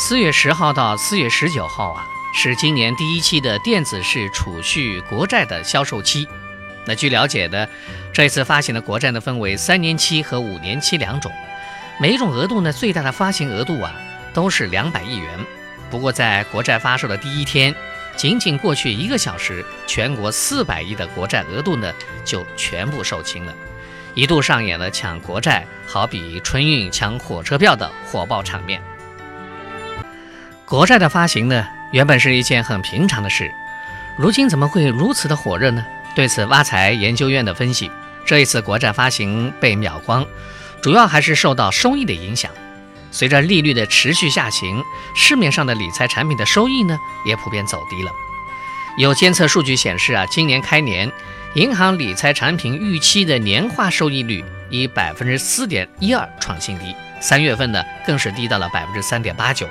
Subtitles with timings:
[0.00, 6.28] 四月十号到四月十九号啊，是今年第一期的电子式储蓄国债的销售期。
[6.84, 7.68] 那据了解的，
[8.12, 11.32] 这次发行的国债呢，分为三年期和五年期两种，
[12.00, 13.92] 每一种额度呢，最大的发行额度啊，
[14.32, 15.36] 都是两百亿元。
[15.90, 17.74] 不过在国债发售的第一天，
[18.14, 21.92] 仅仅过去一个小时，全国四百亿的国债额度呢，
[22.24, 23.52] 就全部售罄了，
[24.14, 28.80] 一度上演了抢国债好比春运抢火车票的火爆场面。
[30.68, 33.50] 国债的发行呢，原本是一件很平常的事，
[34.18, 35.82] 如今怎么会如此的火热呢？
[36.14, 37.90] 对此，挖财研究院的分析，
[38.26, 40.26] 这一次国债发行被秒光，
[40.82, 42.50] 主要还是受到收益的影响。
[43.10, 44.84] 随着利率的持续下行，
[45.16, 48.10] 市面上的理财产品的收益呢，也普遍走低了。
[48.98, 51.10] 有监测数据显示啊，今年开年，
[51.54, 59.66] 银行理财产品预期的年化收益率以百分之四点一二创新低，三月份呢，更是低到了百分之三点八九。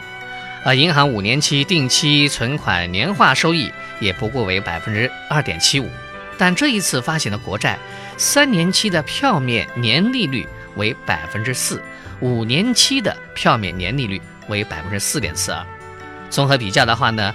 [0.68, 5.90] 而银行五年期定期存款年化收益也不过为百分之二点七五，
[6.38, 7.80] 但这一次发行的国债，
[8.18, 10.46] 三年期的票面年利率
[10.76, 11.82] 为百分之四，
[12.20, 15.66] 五年期的票面年利率为百分之四点四二。
[16.30, 17.34] 综合比较的话呢，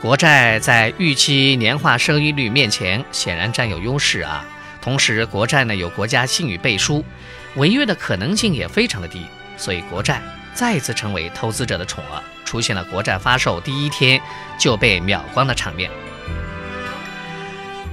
[0.00, 4.46] 国债在预期年化收益率面前显然占有优势啊。
[4.80, 7.04] 同时，国债呢有国家信誉背书，
[7.56, 10.22] 违约的可能性也非常的低，所以国债
[10.58, 12.20] 再次成为投资者的宠儿。
[12.44, 14.20] 出现了国债发售第一天
[14.58, 15.88] 就被秒光的场面。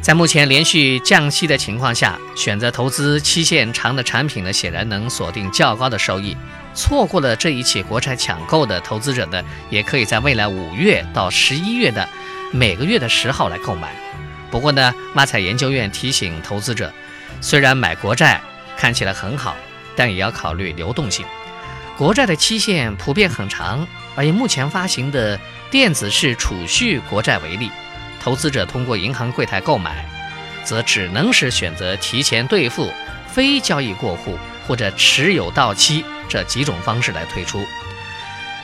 [0.02, 6.36] 在目前连续降息的情况下，选择投资期限长的产品呢，显然能锁定较高的收益。
[6.74, 12.10] 错过了这一起国债抢购的投资者呢，也可以在未来五月到十一月的
[12.52, 13.94] 每个月的十号来购买。
[14.50, 16.92] 不过呢，挖财研究院提醒投资者，
[17.42, 18.42] 虽然买国债
[18.76, 19.56] 看起来很好，
[19.96, 21.24] 但也要考虑流动性。
[21.98, 23.88] 国债的期限普遍很长。
[24.16, 25.38] 而以目前发行的
[25.70, 27.70] 电子式储蓄国债为例，
[28.22, 30.06] 投资者通过银行柜台购买，
[30.64, 32.92] 则只能是选择提前兑付、
[33.28, 37.66] 非交易过户或者持有到期这几种方式来退出。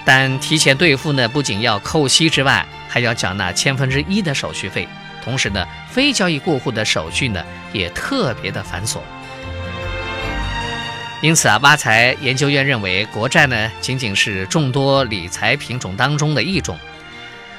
[0.05, 4.87] 但提前兑付呢，不仅要扣息之外，还要缴纳千分之一的手续费。
[5.23, 7.43] 同时呢，非交易过户的手续呢，
[7.73, 8.99] 也特别的繁琐。
[11.21, 16.77] 因此啊，挖财研究院认为，国债呢仅仅是众多理财品种当中的一种。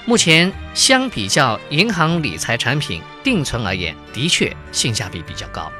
[0.05, 5.71] 目前相比较银行理财产品定存而言，的确性价比比较高。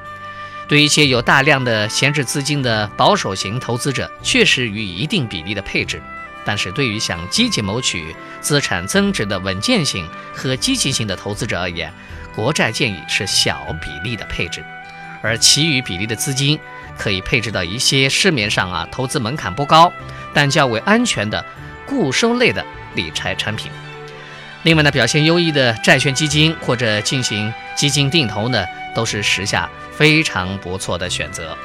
[0.69, 6.01] 对一些有大量的闲置资金的保守型投资者，确实予以一定比例的配置。
[6.45, 11.93] 但是对于想积极谋取资产增值的稳健性和积极性的投资者而言，
[12.33, 14.65] 国债建议是小比例的配置，
[15.21, 16.57] 而其余比例的资金。
[16.99, 19.93] 可以配置到一些市面上啊投资门槛不高，
[20.33, 21.45] 但较为安全的
[21.87, 22.65] 固收类的
[22.95, 23.71] 理财产品。
[24.65, 28.65] 另外呢，表现优异的债券基金或者进行基金定投呢，
[28.95, 31.57] 都是时下非常不错的选择。